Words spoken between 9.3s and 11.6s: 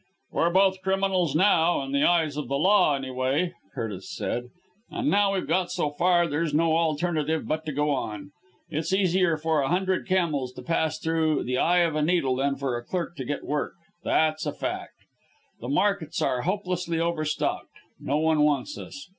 for a hundred camels to pass through the